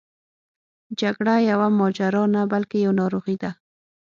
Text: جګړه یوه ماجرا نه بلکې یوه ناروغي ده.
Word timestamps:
جګړه 0.99 1.33
یوه 1.51 1.67
ماجرا 1.79 2.23
نه 2.35 2.41
بلکې 2.51 2.77
یوه 2.85 2.97
ناروغي 3.01 3.35
ده. 3.43 3.51